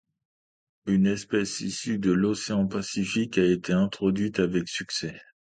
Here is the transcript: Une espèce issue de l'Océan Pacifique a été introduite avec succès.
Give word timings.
Une 0.87 1.05
espèce 1.05 1.59
issue 1.61 1.99
de 1.99 2.11
l'Océan 2.11 2.65
Pacifique 2.65 3.37
a 3.37 3.43
été 3.45 3.71
introduite 3.71 4.39
avec 4.39 4.67
succès. 4.67 5.15